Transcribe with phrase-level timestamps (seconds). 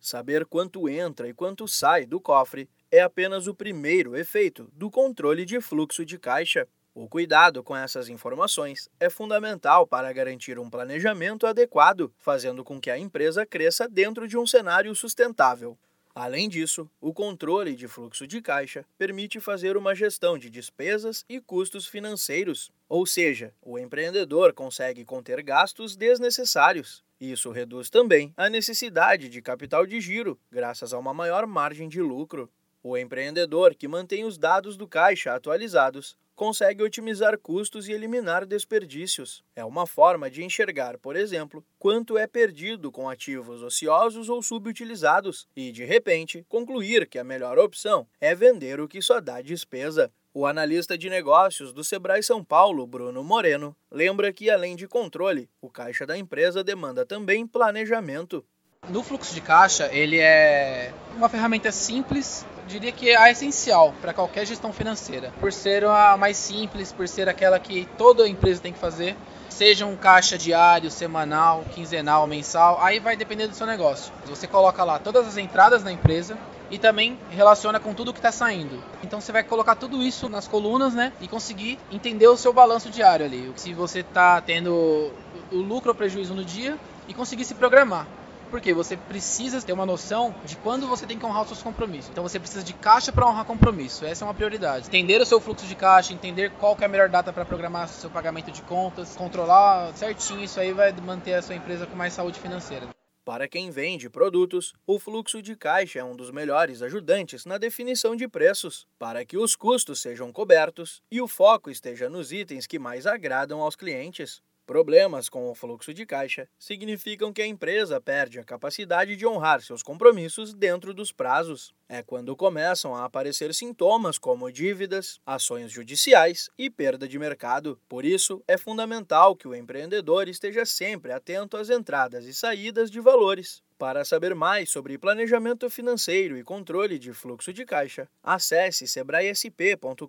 [0.00, 5.44] Saber quanto entra e quanto sai do cofre é apenas o primeiro efeito do controle
[5.44, 6.66] de fluxo de caixa.
[6.94, 12.90] O cuidado com essas informações é fundamental para garantir um planejamento adequado, fazendo com que
[12.90, 15.78] a empresa cresça dentro de um cenário sustentável.
[16.14, 21.40] Além disso, o controle de fluxo de caixa permite fazer uma gestão de despesas e
[21.40, 27.04] custos financeiros, ou seja, o empreendedor consegue conter gastos desnecessários.
[27.20, 32.00] Isso reduz também a necessidade de capital de giro, graças a uma maior margem de
[32.00, 32.50] lucro.
[32.82, 39.44] O empreendedor que mantém os dados do caixa atualizados consegue otimizar custos e eliminar desperdícios.
[39.54, 45.46] É uma forma de enxergar, por exemplo, quanto é perdido com ativos ociosos ou subutilizados
[45.54, 50.10] e, de repente, concluir que a melhor opção é vender o que só dá despesa.
[50.32, 55.50] O analista de negócios do Sebrae São Paulo, Bruno Moreno, lembra que, além de controle,
[55.60, 58.44] o caixa da empresa demanda também planejamento.
[58.88, 64.46] No fluxo de caixa, ele é uma ferramenta simples, diria que é essencial para qualquer
[64.46, 68.78] gestão financeira, por ser a mais simples, por ser aquela que toda empresa tem que
[68.78, 69.16] fazer,
[69.48, 74.12] seja um caixa diário, semanal, quinzenal, mensal, aí vai depender do seu negócio.
[74.26, 76.38] Você coloca lá todas as entradas da empresa
[76.70, 78.82] e também relaciona com tudo que está saindo.
[79.02, 82.90] Então você vai colocar tudo isso nas colunas, né, e conseguir entender o seu balanço
[82.90, 85.10] diário ali, se você está tendo
[85.50, 88.06] o lucro ou prejuízo no dia e conseguir se programar.
[88.50, 92.10] Porque você precisa ter uma noção de quando você tem que honrar os seus compromissos.
[92.10, 94.04] Então você precisa de caixa para honrar compromisso.
[94.04, 94.88] Essa é uma prioridade.
[94.88, 98.10] Entender o seu fluxo de caixa, entender qual é a melhor data para programar seu
[98.10, 102.40] pagamento de contas, controlar certinho, isso aí vai manter a sua empresa com mais saúde
[102.40, 102.88] financeira.
[103.30, 108.16] Para quem vende produtos, o fluxo de caixa é um dos melhores ajudantes na definição
[108.16, 112.76] de preços, para que os custos sejam cobertos e o foco esteja nos itens que
[112.76, 114.42] mais agradam aos clientes.
[114.70, 119.60] Problemas com o fluxo de caixa significam que a empresa perde a capacidade de honrar
[119.60, 121.74] seus compromissos dentro dos prazos.
[121.88, 127.80] É quando começam a aparecer sintomas como dívidas, ações judiciais e perda de mercado.
[127.88, 133.00] Por isso, é fundamental que o empreendedor esteja sempre atento às entradas e saídas de
[133.00, 133.64] valores.
[133.76, 140.06] Para saber mais sobre planejamento financeiro e controle de fluxo de caixa, acesse sebraesp.com.br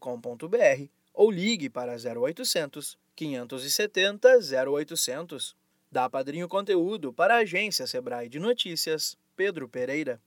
[1.15, 5.55] ou ligue para 0800 570 0800.
[5.91, 10.19] Da Padrinho Conteúdo para a agência Sebrae de Notícias, Pedro Pereira.